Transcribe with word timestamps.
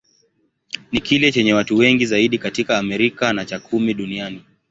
Ni 0.91 1.01
kile 1.01 1.31
chenye 1.31 1.53
watu 1.53 1.77
wengi 1.77 2.05
zaidi 2.05 2.37
katika 2.37 2.77
Amerika, 2.77 3.33
na 3.33 3.45
cha 3.45 3.59
kumi 3.59 3.93
duniani. 3.93 4.43